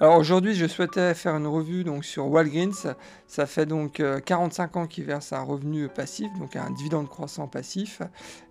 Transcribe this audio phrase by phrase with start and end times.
[0.00, 2.94] Alors aujourd'hui, je souhaitais faire une revue donc sur Walgreens.
[3.26, 7.48] Ça fait donc 45 euh, ans qu'ils versent un revenu passif, donc un dividende croissant
[7.48, 8.00] passif.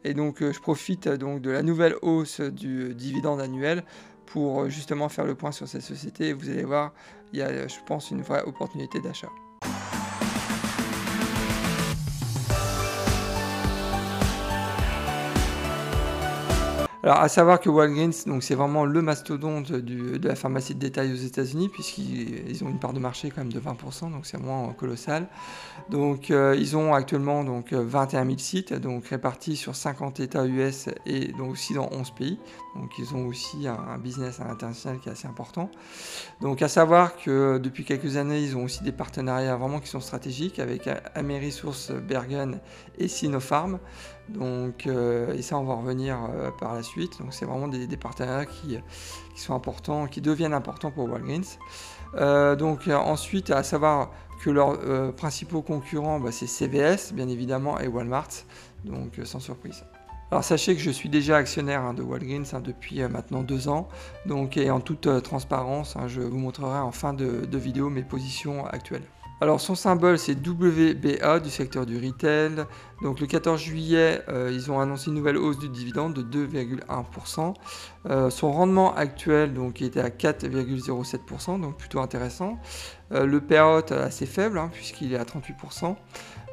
[0.04, 3.86] Et donc euh, je profite donc de la nouvelle hausse du dividende annuel
[4.26, 6.28] pour euh, justement faire le point sur cette société.
[6.28, 6.94] Et vous allez voir,
[7.32, 9.30] il y a, je pense, une vraie opportunité d'achat.
[17.08, 18.12] Alors, à savoir que Walgreens,
[18.42, 22.92] c'est vraiment le mastodonte de la pharmacie de détail aux États-Unis, puisqu'ils ont une part
[22.92, 25.30] de marché quand même de 20%, donc c'est vraiment colossal.
[25.90, 30.90] Donc, euh, ils ont actuellement donc 21 000 sites, donc répartis sur 50 États US
[31.06, 32.40] et donc aussi dans 11 pays.
[32.76, 35.72] Donc, ils ont aussi un, business à l'international qui est assez important.
[36.42, 40.02] Donc, à savoir que depuis quelques années, ils ont aussi des partenariats vraiment qui sont
[40.02, 42.60] stratégiques avec Amerisource Bergen
[42.98, 43.80] et Sinopharm.
[44.30, 47.20] Donc, euh, et ça, on va revenir euh, par la suite.
[47.20, 48.78] Donc, c'est vraiment des, partenariats qui,
[49.36, 51.58] sont importants, qui deviennent importants pour Walgreens.
[52.16, 54.12] Euh, donc, ensuite, à savoir
[54.44, 58.30] que leurs principaux concurrents, bah, c'est CVS, bien évidemment, et Walmart.
[58.86, 59.84] Donc, sans surprise.
[60.30, 63.88] Alors sachez que je suis déjà actionnaire hein, de Walgreens hein, depuis maintenant deux ans,
[64.26, 68.66] donc et en toute transparence, hein, je vous montrerai en fin de vidéo mes positions
[68.66, 69.08] actuelles.
[69.40, 72.66] Alors son symbole c'est WBA du secteur du retail.
[73.04, 77.54] Donc le 14 juillet, euh, ils ont annoncé une nouvelle hausse du dividende de 2,1%.
[78.10, 82.58] Euh, son rendement actuel donc était à 4,07%, donc plutôt intéressant.
[83.12, 85.96] Euh, le payout assez faible hein, puisqu'il est à 38%.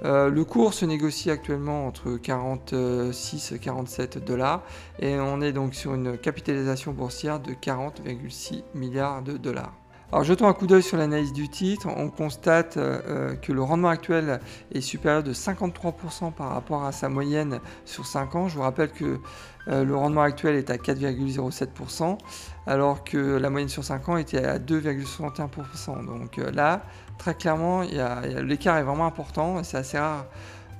[0.03, 4.63] le cours se négocie actuellement entre 46 et 47 dollars
[4.99, 9.73] et on est donc sur une capitalisation boursière de 40,6 milliards de dollars.
[10.13, 13.63] Alors jetons un coup d'œil sur l'analyse du titre, on constate euh, euh, que le
[13.63, 14.39] rendement actuel
[14.73, 18.49] est supérieur de 53% par rapport à sa moyenne sur 5 ans.
[18.49, 19.19] Je vous rappelle que
[19.69, 22.19] euh, le rendement actuel est à 4,07%
[22.67, 26.07] alors que la moyenne sur 5 ans était à 2,61%.
[26.07, 26.83] Donc là,
[27.19, 27.83] très clairement,
[28.43, 30.27] l'écart est vraiment important et c'est assez rare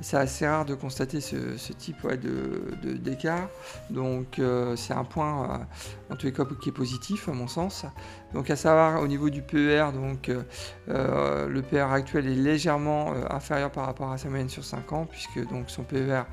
[0.05, 3.49] c'est assez rare de constater ce, type de, d'écart.
[3.89, 7.49] Donc euh, c'est un point euh, en tous les cas qui est positif à mon
[7.49, 7.87] sens.
[8.35, 13.71] Donc à savoir au niveau du PER, donc euh, le PER actuel est légèrement inférieur
[13.71, 16.25] par rapport à sa moyenne sur 5 ans, puisque donc son PER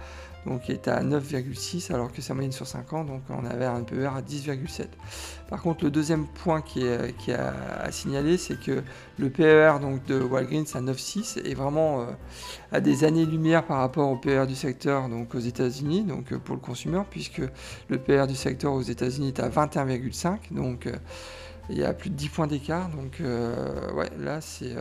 [0.45, 3.83] donc est à 9,6 alors que sa moyenne sur 5 ans, donc on avait un
[3.83, 4.87] PER à 10,7.
[5.49, 8.81] Par contre, le deuxième point qui est, qui à signaler, c'est que
[9.19, 12.05] le PER donc, de Walgreens à 9,6 est vraiment euh,
[12.71, 16.55] à des années-lumière par rapport au PER du secteur donc aux États-Unis, donc euh, pour
[16.55, 17.41] le consommateur, puisque
[17.89, 20.95] le PER du secteur aux États-Unis est à 21,5, donc euh,
[21.69, 22.89] il y a plus de 10 points d'écart.
[22.89, 24.75] Donc, ouais, là, c'est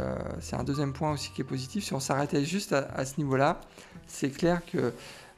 [0.57, 1.85] un deuxième point aussi qui est positif.
[1.85, 3.61] Si on s'arrêtait juste à ce niveau-là,
[4.09, 4.93] c'est clair que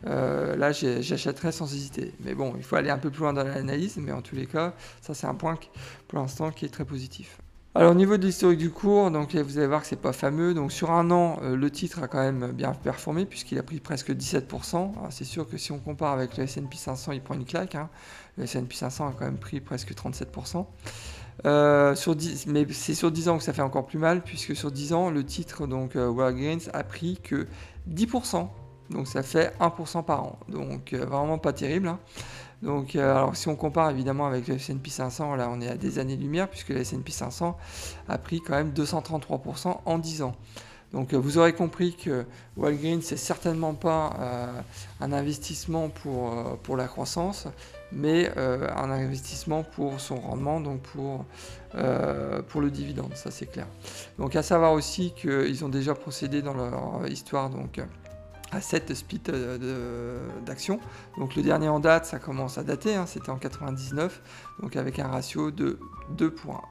[0.06, 2.12] euh, là j'achèterais sans hésiter.
[2.24, 4.46] Mais bon, il faut aller un peu plus loin dans l'analyse, mais en tous les
[4.46, 5.58] cas, ça c'est un point
[6.08, 7.38] pour l'instant qui est très positif.
[7.74, 10.52] Alors au niveau de l'historique du cours, donc vous allez voir que c'est pas fameux.
[10.52, 13.80] Donc sur un an, euh, le titre a quand même bien performé puisqu'il a pris
[13.80, 14.92] presque 17%.
[15.08, 17.74] C'est sûr que si on compare avec le S&P 500, il prend une claque.
[17.74, 17.88] Hein.
[18.36, 20.66] Le S&P 500 a quand même pris presque 37%.
[21.46, 24.54] Euh, sur 10, mais c'est sur 10 ans que ça fait encore plus mal puisque
[24.54, 27.46] sur 10 ans, le titre donc Walgreens a pris que
[27.90, 28.48] 10%.
[28.90, 30.38] Donc ça fait 1% par an.
[30.48, 31.88] Donc euh, vraiment pas terrible.
[31.88, 31.98] Hein.
[32.62, 35.76] Donc euh, alors si on compare évidemment avec le S&P 500, là on est à
[35.76, 37.56] des années-lumière puisque le S&P 500
[38.08, 40.34] a pris quand même 233% en 10 ans.
[40.92, 42.24] Donc euh, vous aurez compris que
[42.56, 44.12] Walgreens c'est certainement pas
[45.00, 47.48] un investissement pour, pour la croissance,
[47.90, 51.24] mais un investissement pour son rendement, donc pour,
[52.48, 53.66] pour le dividende, ça c'est clair.
[54.18, 57.80] Donc à savoir aussi qu'ils ont déjà procédé dans leur histoire donc
[58.52, 60.78] à 7 splits euh, d'action.
[61.18, 64.22] Donc le dernier en date, ça commence à dater, hein, c'était en 99,
[64.60, 65.78] donc avec un ratio de
[66.10, 66.62] 2 points.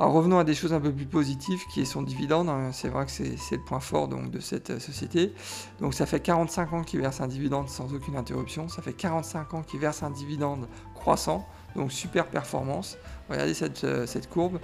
[0.00, 2.48] Alors revenons à des choses un peu plus positives qui est son dividende.
[2.48, 2.70] Hein.
[2.72, 5.34] C'est vrai que c'est le point fort donc, de cette euh, société.
[5.78, 8.70] Donc ça fait 45 ans qu'il verse un dividende sans aucune interruption.
[8.70, 11.46] Ça fait 45 ans qu'il verse un dividende croissant.
[11.76, 12.96] Donc super performance.
[13.28, 14.58] Regardez cette, euh, courbe.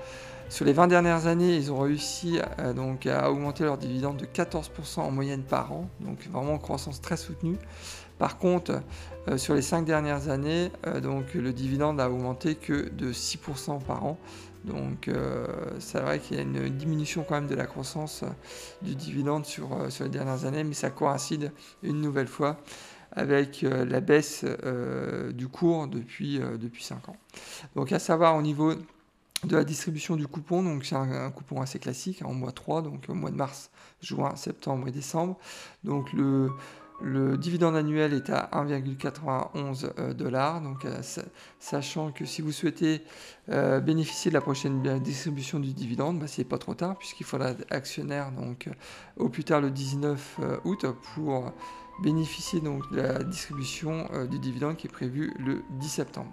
[0.48, 5.00] Sur les 20 dernières années, ils ont réussi euh, à augmenter leur dividende de 14%
[5.00, 7.58] en moyenne par an, donc vraiment croissance très soutenue.
[8.18, 8.80] Par contre,
[9.36, 14.16] sur les 5 dernières années, le dividende a augmenté que de 6% par an.
[14.66, 15.08] Donc
[15.78, 18.24] c'est vrai qu'il y a une diminution quand même de la croissance
[18.82, 21.52] du dividende sur, sur les dernières années, mais ça coïncide
[21.82, 22.58] une nouvelle fois
[23.12, 24.44] avec la baisse
[25.32, 27.16] du cours depuis, depuis 5 ans.
[27.76, 28.74] Donc à savoir au niveau
[29.44, 30.62] de la distribution du coupon.
[30.62, 33.70] Donc c'est un, coupon assez classique hein, en mois 3, donc au mois de mars,
[34.00, 35.38] juin, septembre et décembre.
[35.84, 36.50] Donc le,
[37.02, 40.62] Le dividende annuel est à 1,91 dollars.
[40.62, 40.86] Donc,
[41.58, 43.02] sachant que si vous souhaitez
[43.48, 48.32] bénéficier de la prochaine distribution du dividende, bah, c'est pas trop tard puisqu'il faudra actionnaire
[48.32, 48.68] donc
[49.16, 51.52] au plus tard le 19 août pour
[52.02, 56.32] bénéficier donc de la distribution du dividende qui est prévue le 10 septembre.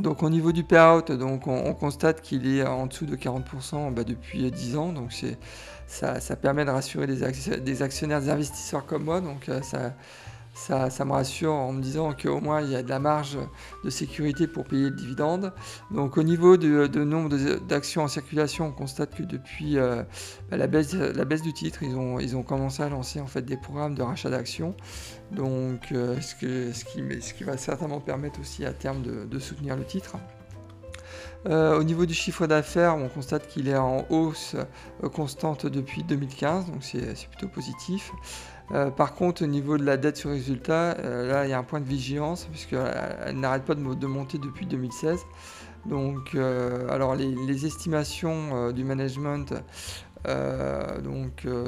[0.00, 4.04] Donc au niveau du payout, donc on, constate qu'il est en dessous de 40% bah,
[4.04, 5.12] depuis 10 ans, donc
[5.86, 7.22] ça, ça, permet de rassurer des,
[7.82, 9.60] actionnaires, des investisseurs comme moi, donc euh,
[10.54, 13.38] ça, me rassure en me disant qu'au moins il y a de la marge
[13.84, 15.52] de sécurité pour payer le dividende.
[15.90, 20.02] Donc au niveau de, nombre d'actions en circulation, on constate que depuis euh,
[20.50, 20.92] bah, la, baisse,
[21.42, 24.76] du titre, ils ont, commencé à lancer en fait des programmes de rachat d'actions.
[25.30, 30.16] Donc euh, ce, qui, va certainement permettre aussi à terme de, soutenir le titre.
[31.46, 34.54] Euh, au niveau du chiffre d'affaires, on constate qu'il est en hausse
[35.12, 38.12] constante depuis 2015, donc c'est plutôt positif.
[38.70, 41.58] Euh, par contre, au niveau de la dette sur résultat, euh, là, il y a
[41.58, 45.20] un point de vigilance puisqu'elle n'arrête pas de, monter depuis 2016.
[45.86, 49.52] Donc, euh, alors les, estimations du management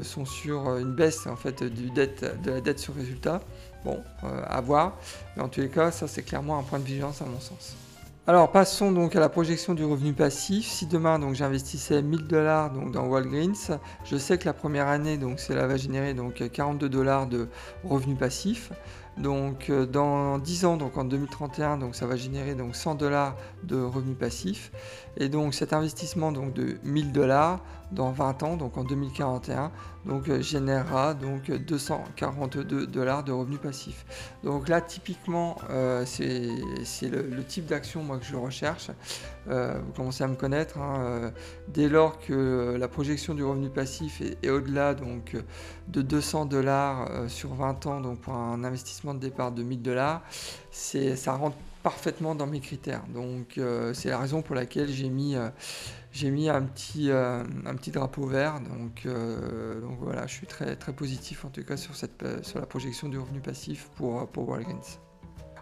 [0.02, 3.40] sont sur une baisse en fait de la dette sur résultat.
[3.84, 4.96] Bon, à voir.
[5.36, 7.76] Mais en tous les cas, ça c'est clairement un point de vigilance à mon sens.
[8.26, 10.66] Alors passons donc à la projection du revenu passif.
[10.66, 15.18] Si demain donc j'investissais 1000 dollars donc dans Walgreens, je sais que la première année
[15.18, 17.48] donc cela va générer donc 42 dollars de
[17.84, 18.72] revenus passifs.
[19.16, 23.36] Donc euh, dans 10 ans, donc en 2031, donc ça va générer donc 100 dollars
[23.62, 24.72] de revenus passifs.
[25.16, 27.60] Et donc cet investissement donc de 1000 dollars
[27.92, 29.70] dans 20 ans, donc en 2041,
[30.04, 34.04] donc euh, générera donc 242 dollars de revenus passifs.
[34.42, 38.90] Donc là typiquement euh, c'est le, type d'action moi que je recherche.
[39.46, 40.78] Vous commencez à me connaître.
[40.78, 41.32] Hein,
[41.68, 45.36] dès lors que la projection du revenu passif est, au-delà donc
[45.88, 50.22] de 200 dollars sur 20 ans, donc pour un investissement de départ de 1000 dollars,
[50.70, 53.04] ça rentre parfaitement dans mes critères.
[53.08, 55.48] Donc euh, c'est la raison pour laquelle j'ai mis, euh,
[56.48, 57.44] un, petit, euh,
[57.92, 58.60] drapeau vert.
[58.60, 62.66] Donc, donc voilà, je suis très, très positif en tout cas sur, cette, sur la
[62.66, 64.98] projection du revenu passif pour, pour Walgreens.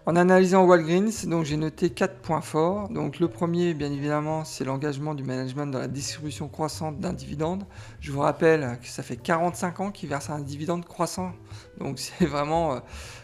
[0.05, 1.11] En analysant Walgreens,
[1.45, 2.89] j'ai noté quatre points forts.
[2.89, 7.63] Donc le premier, bien évidemment, c'est l'engagement du management dans la distribution croissante d'un dividende.
[8.01, 11.31] Je vous rappelle que ça fait 45 ans qu'ils versent un dividende croissant.
[11.79, 12.81] Donc c'est vraiment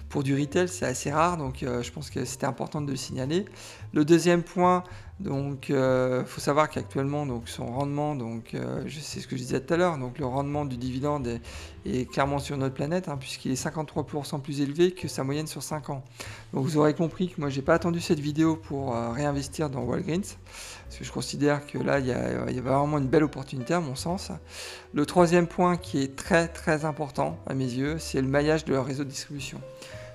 [0.08, 2.96] pour du retail, c'est assez rare, donc euh, je pense que c'était important de le
[2.96, 3.44] signaler.
[3.92, 4.84] Le deuxième point,
[5.20, 9.42] donc, euh, faut savoir qu'actuellement, donc, son rendement, donc, euh, je sais ce que je
[9.42, 11.40] disais tout à l'heure, donc le rendement du dividende
[11.84, 15.62] est, clairement sur notre planète, hein, puisqu'il est 53% plus élevé que sa moyenne sur
[15.62, 16.04] 5 ans.
[16.52, 19.80] Donc, vous aurez compris que moi, j'ai pas attendu cette vidéo pour euh, réinvestir dans
[19.80, 20.36] Walgreens,
[20.84, 22.12] parce que je considère que là, il y, y
[22.58, 24.30] a vraiment une belle opportunité à mon sens.
[24.94, 28.72] Le troisième point qui est très très important à mes yeux, c'est le maillage de
[28.72, 29.60] leur réseau de distribution.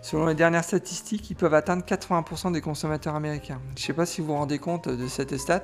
[0.04, 3.62] Selon les dernières statistiques, ils peuvent atteindre 80% des consommateurs américains.
[3.78, 5.64] Je ne sais pas si vous vous rendez compte de cette stat.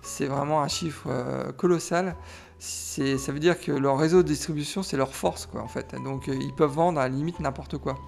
[0.00, 2.16] C'est vraiment un chiffre euh, colossal.
[2.58, 5.94] Ça veut dire que leur réseau de distribution, c'est leur force, quoi, en fait.
[6.02, 7.98] Donc, euh, ils peuvent vendre à la limite n'importe quoi.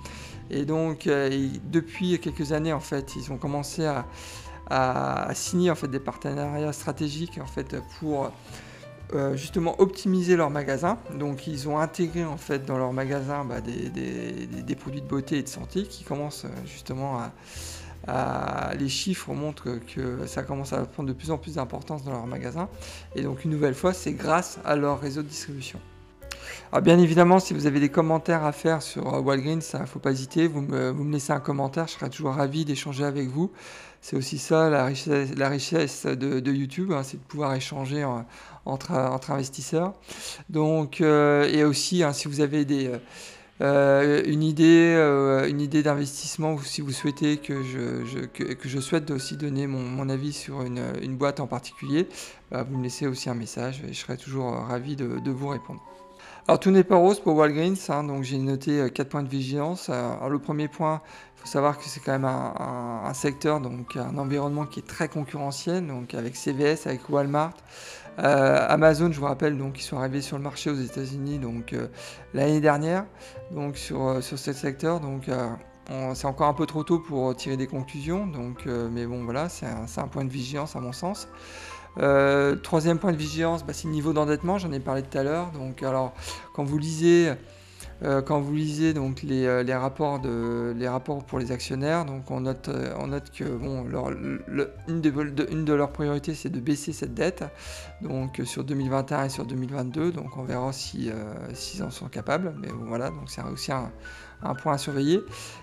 [0.49, 4.07] Et donc, euh, depuis quelques années, en fait, ils ont commencé à,
[4.71, 8.33] à, signer en fait des partenariats stratégiques, en fait, pour
[9.13, 10.97] euh, justement optimiser leur magasin.
[11.19, 15.43] Donc ils ont intégré en fait dans leur magasin bah, des, produits de beauté et
[15.43, 17.21] de santé qui commencent euh, justement
[18.07, 22.13] à, les chiffres montrent que ça commence à prendre de plus en plus d'importance dans
[22.13, 22.69] leur magasin.
[23.15, 25.81] Et donc une nouvelle fois, c'est grâce à leur réseau de distribution.
[26.73, 29.87] Alors bien évidemment, si vous avez des commentaires à faire sur euh, Walgreens, il ne
[29.87, 33.05] faut pas hésiter, vous me, vous me, laissez un commentaire, je serai toujours ravi d'échanger
[33.05, 33.51] avec vous.
[34.01, 38.07] C'est aussi ça la richesse, de, YouTube, hein, c'est de pouvoir échanger
[38.65, 39.95] entre, investisseurs.
[40.49, 42.67] Donc, euh, et aussi, hein, si vous avez
[43.61, 44.95] euh, une idée,
[45.49, 50.63] une idée d'investissement, ou si vous souhaitez que je, souhaite aussi donner mon, avis sur
[50.63, 52.09] une, boîte en particulier,
[52.51, 55.83] bah, vous me laissez aussi un message et je serai toujours ravi de vous répondre.
[56.49, 59.29] Alors tout n'est pas rose pour Walgreens, hein, donc j'ai noté 4 euh, points de
[59.29, 59.89] vigilance.
[59.91, 61.03] Alors le premier point,
[61.37, 65.09] il faut savoir que c'est quand même un, secteur, donc un environnement qui est très
[65.09, 67.55] concurrentiel, donc avec CVS, avec Walmart.
[68.19, 71.73] Euh, Amazon, je vous rappelle, donc ils sont arrivés sur le marché aux États-Unis donc
[71.73, 71.87] euh,
[72.35, 73.05] l'année dernière,
[73.53, 75.31] donc sur, sur ce secteur, donc
[76.15, 79.67] c'est encore un peu trop tôt pour tirer des conclusions, donc mais bon voilà, c'est
[79.67, 81.29] un, point de vigilance à mon sens.
[82.63, 85.51] Troisième point de vigilance, bah, c'est le niveau d'endettement, j'en ai parlé tout à l'heure.
[85.53, 86.13] Donc alors
[86.55, 87.33] quand vous lisez
[88.03, 92.41] euh, quand vous lisez donc les, euh, rapports les rapports pour les actionnaires, donc on
[92.41, 93.85] note, euh, on note que bon,
[94.89, 97.45] une, de, leurs priorités c'est de baisser cette dette
[98.01, 100.13] donc sur 2021 et sur 2022.
[100.13, 101.13] Donc on verra s'ils
[101.53, 102.55] si, en sont capables.
[102.61, 103.91] Mais voilà, donc c'est aussi un,
[104.43, 105.21] un, point à surveiller.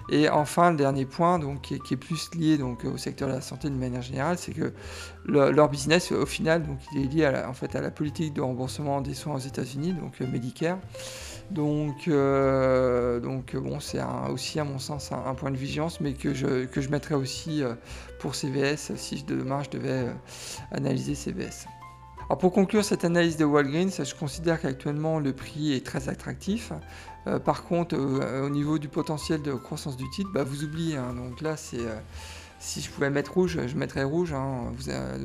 [0.09, 3.41] Et enfin le dernier point donc qui est, plus lié donc au secteur de la
[3.41, 4.73] santé de manière générale, c'est que
[5.25, 8.33] leur business au final donc il est lié à la, en fait à la politique
[8.33, 10.77] de remboursement des soins aux États-Unis donc Medicare.
[11.51, 16.33] Donc, euh, donc bon, c'est aussi à mon sens un, point de vigilance, mais que
[16.33, 17.73] je, que je mettrais aussi euh,
[18.19, 20.13] pour CVS si demain je devais euh,
[20.71, 21.67] analyser CVS.
[22.39, 26.73] Pour conclure cette analyse de Walgreens, je considère qu'actuellement le prix est très attractif.
[27.43, 30.97] Par contre, au niveau du potentiel de croissance du titre, bah, vous oubliez.
[30.97, 31.13] Hein.
[31.13, 31.85] donc là, c'est
[32.59, 34.33] si je pouvais mettre rouge, je mettrais rouge.
[34.33, 34.71] Hein.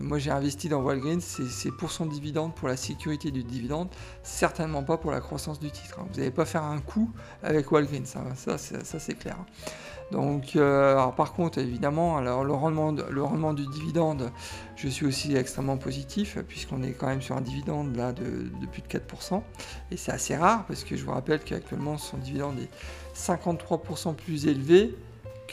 [0.00, 3.88] moi, j'ai investi dans Walgreens, c'est pour son dividende, pour la sécurité du dividende,
[4.22, 6.00] certainement pas pour la croissance du titre.
[6.00, 6.06] Hein.
[6.12, 7.10] Vous n'allez pas faire un coup
[7.42, 8.34] avec Walgreens, hein.
[8.36, 9.38] ça, ça c'est clair.
[10.10, 14.30] Donc, euh, par contre, évidemment, alors le rendement, le rendement du dividende,
[14.76, 18.66] je suis aussi extrêmement positif, puisqu'on est quand même sur un dividende là de, de
[18.70, 19.42] plus de 4%,
[19.90, 22.68] et c'est assez rare, parce que je vous rappelle qu'actuellement son dividende est
[23.18, 24.94] 53% plus élevé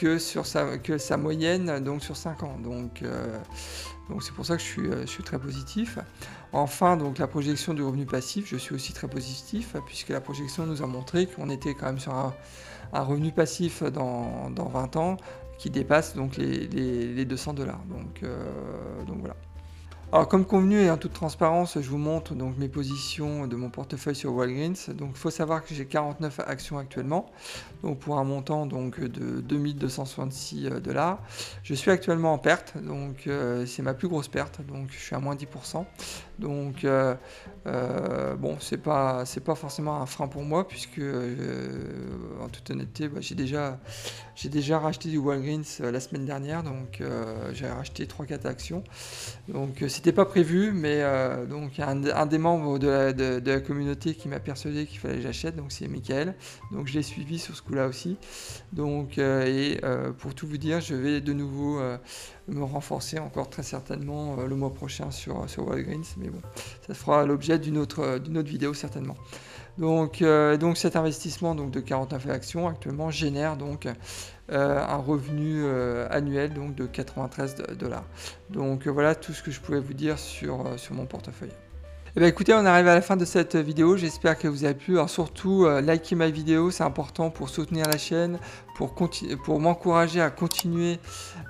[0.00, 2.56] que sur sa, moyenne donc sur 5 ans.
[2.62, 3.38] Donc euh,
[4.08, 5.98] donc c'est pour ça que je suis, euh, je suis, très positif.
[6.52, 10.66] Enfin, donc la projection du revenu passif, je suis aussi très positif, puisque la projection
[10.66, 12.34] nous a montré qu'on était quand même sur un,
[12.92, 15.16] un revenu passif dans, dans, 20 ans
[15.58, 17.82] qui dépasse donc les, les, 200 dollars.
[17.88, 19.36] Donc, euh, donc voilà.
[20.12, 23.70] Alors comme convenu et en toute transparence, je vous montre donc mes positions de mon
[23.70, 24.92] portefeuille sur Walgreens.
[24.92, 27.26] Donc il faut savoir que j'ai 49 actions actuellement,
[27.84, 31.20] donc pour un montant donc de 2266 euh, dollars.
[31.62, 35.14] Je suis actuellement en perte, donc euh, c'est ma plus grosse perte, donc je suis
[35.14, 35.84] à moins 10%.
[36.40, 37.14] Donc euh,
[38.36, 41.00] bon, c'est pas c'est pas forcément un frein pour moi puisque
[42.40, 43.78] en toute honnêteté, bah, j'ai déjà
[44.44, 47.02] déjà racheté du Walgreens la semaine dernière, donc
[47.52, 48.82] j'ai racheté 3-4 actions.
[49.48, 54.14] Donc c'était pas prévu, mais euh, donc un, des membres de la, de, la communauté
[54.14, 56.34] qui m'a persuadé qu'il fallait que j'achète, donc c'est Michael.
[56.72, 58.16] Donc je l'ai suivi sur ce coup-là aussi.
[58.72, 61.80] Donc euh, et euh, pour tout vous dire, je vais de nouveau
[62.50, 66.40] me renforcer encore très certainement le mois prochain sur, sur Walgreens, mais bon,
[66.86, 69.16] ça fera l'objet d'une autre, d'une autre vidéo certainement.
[69.78, 70.22] Donc,
[70.58, 73.86] donc cet investissement donc, de 49 actions actuellement génère donc
[74.52, 78.04] euh, un revenu euh, annuel donc de 93 dollars.
[78.48, 81.52] Donc euh, voilà tout ce que je pouvais vous dire sur, sur mon portefeuille.
[82.16, 83.96] Eh écoutez, on arrive à la fin de cette vidéo.
[83.96, 84.94] J'espère que vous avez plu.
[84.94, 88.40] Alors surtout, likez ma vidéo, c'est important pour soutenir la chaîne,
[88.74, 88.96] pour,
[89.44, 90.98] pour m'encourager à continuer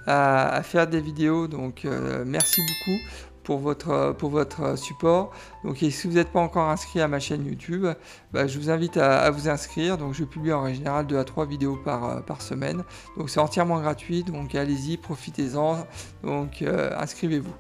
[0.07, 1.49] à, faire des vidéos.
[1.49, 1.87] Donc
[2.27, 2.99] merci beaucoup
[3.43, 5.31] pour votre, pour votre support.
[5.65, 7.87] Donc, si vous n'êtes pas encore inscrit à ma chaîne YouTube,
[8.33, 9.99] bah, je vous invite à, vous inscrire.
[9.99, 12.85] Donc, je publie en général 2 à 3 vidéos par, par semaine.
[13.17, 14.23] Donc, c'est entièrement gratuit.
[14.23, 15.87] Donc, allez-y, profitez-en.
[16.23, 17.55] Donc, euh, inscrivez-vous.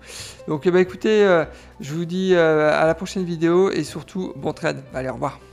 [0.48, 1.44] Donc, bah, écoutez, euh,
[1.80, 4.82] je vous dis euh, à la prochaine vidéo et surtout, bon trade.
[4.94, 5.49] Allez, au revoir.